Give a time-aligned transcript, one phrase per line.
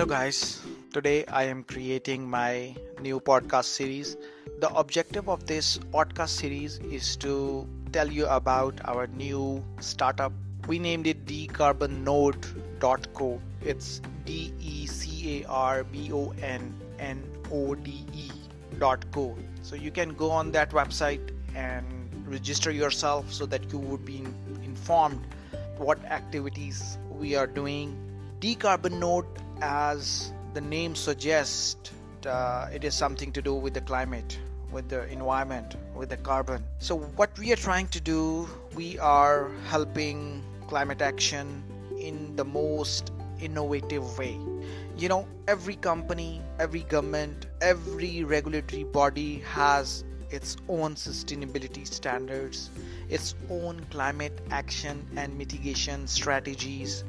[0.00, 0.64] Hello, guys.
[0.94, 4.16] Today I am creating my new podcast series.
[4.58, 10.32] The objective of this podcast series is to tell you about our new startup.
[10.66, 13.42] We named it decarbonnode.co.
[13.60, 17.22] It's D E C A R B O N N
[17.52, 18.30] O D E
[18.78, 19.36] dot co.
[19.60, 21.84] So you can go on that website and
[22.26, 24.24] register yourself so that you would be
[24.64, 25.26] informed
[25.76, 28.06] what activities we are doing.
[28.40, 29.26] DecarbonNode,
[29.60, 31.92] as the name suggests,
[32.26, 34.38] uh, it is something to do with the climate,
[34.72, 36.64] with the environment, with the carbon.
[36.78, 41.62] So, what we are trying to do, we are helping climate action
[41.98, 44.38] in the most innovative way.
[44.96, 52.70] You know, every company, every government, every regulatory body has its own sustainability standards,
[53.08, 57.04] its own climate action and mitigation strategies.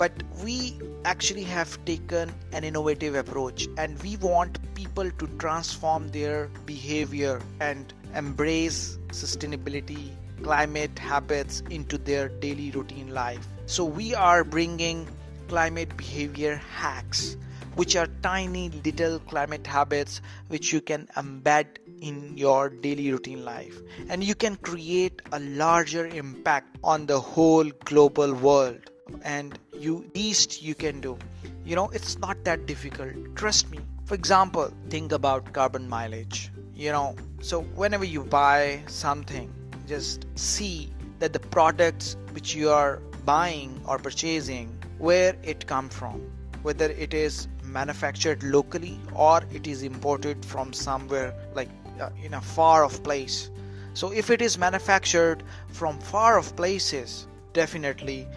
[0.00, 6.48] But we actually have taken an innovative approach and we want people to transform their
[6.64, 13.46] behavior and embrace sustainability, climate habits into their daily routine life.
[13.66, 15.06] So we are bringing
[15.48, 17.36] climate behavior hacks
[17.74, 21.66] which are tiny little climate habits which you can embed
[22.00, 27.70] in your daily routine life and you can create a larger impact on the whole
[27.84, 28.89] global world
[29.22, 31.18] and you least you can do.
[31.64, 33.12] You know it's not that difficult.
[33.36, 33.78] Trust me.
[34.04, 36.50] For example think about carbon mileage.
[36.74, 39.52] You know so whenever you buy something
[39.86, 46.20] just see that the products which you are buying or purchasing where it come from.
[46.62, 51.68] Whether it is manufactured locally or it is imported from somewhere like
[52.00, 53.50] uh, in a far off place.
[53.94, 58.28] So if it is manufactured from far off places definitely it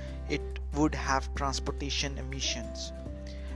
[0.75, 2.91] would have transportation emissions.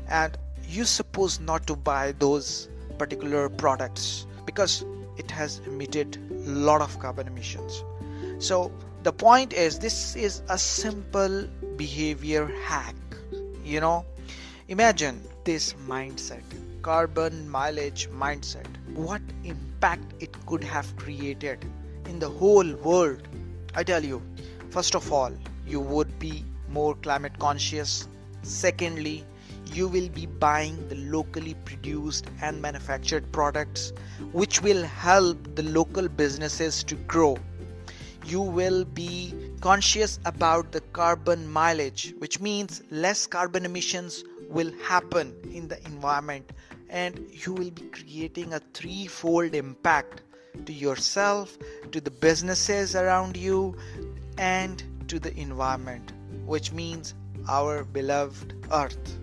[0.09, 0.37] And
[0.67, 4.85] you suppose not to buy those particular products because
[5.17, 7.83] it has emitted a lot of carbon emissions.
[8.39, 8.71] So
[9.03, 12.95] the point is this is a simple behavior hack
[13.67, 14.05] you know?
[14.69, 16.43] Imagine this mindset
[16.81, 18.67] carbon mileage mindset.
[18.93, 21.65] What impact it could have created
[22.05, 23.27] in the whole world?
[23.75, 24.21] I tell you
[24.69, 25.33] first of all
[25.67, 28.07] you would be more climate conscious.
[28.41, 29.25] Secondly
[29.73, 33.91] you will be buying the locally produced and manufactured products
[34.31, 37.37] which will help the local businesses to grow.
[38.25, 45.33] You will be conscious about the carbon mileage, which means less carbon emissions will happen
[45.53, 46.51] in the environment,
[46.89, 50.23] and you will be creating a threefold impact
[50.65, 51.57] to yourself,
[51.91, 53.75] to the businesses around you,
[54.37, 56.11] and to the environment,
[56.45, 57.13] which means
[57.47, 59.17] our beloved Earth.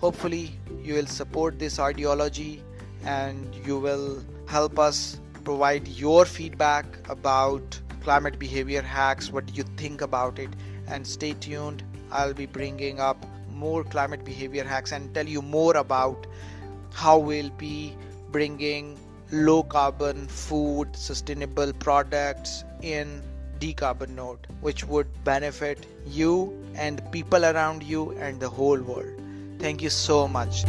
[0.00, 0.52] Hopefully,
[0.82, 2.62] you will support this ideology
[3.04, 9.32] and you will help us provide your feedback about climate behavior hacks.
[9.32, 10.50] What do you think about it?
[10.86, 11.82] And stay tuned.
[12.10, 16.26] I'll be bringing up more climate behavior hacks and tell you more about
[16.92, 17.96] how we'll be
[18.30, 18.98] bringing
[19.30, 23.22] low carbon food, sustainable products in
[23.60, 29.20] DecarbonNode, which would benefit you and people around you and the whole world.
[29.58, 30.64] Thank you so much.